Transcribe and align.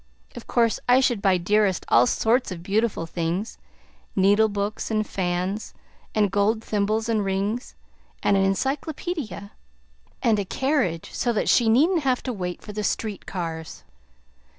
Of 0.35 0.47
course 0.47 0.79
I 0.89 0.99
should 0.99 1.21
buy 1.21 1.37
Dearest 1.37 1.85
all 1.87 2.07
sorts 2.07 2.51
of 2.51 2.63
beautiful 2.63 3.05
things, 3.05 3.59
needle 4.15 4.49
books 4.49 4.89
and 4.89 5.05
fans 5.05 5.75
and 6.15 6.31
gold 6.31 6.63
thimbles 6.63 7.07
and 7.07 7.23
rings, 7.23 7.75
and 8.23 8.35
an 8.35 8.43
encyclopedia, 8.43 9.51
and 10.23 10.39
a 10.39 10.45
carriage, 10.45 11.13
so 11.13 11.31
that 11.33 11.49
she 11.49 11.69
needn't 11.69 12.01
have 12.01 12.23
to 12.23 12.33
wait 12.33 12.63
for 12.63 12.73
the 12.73 12.83
street 12.83 13.27
cars. 13.27 13.83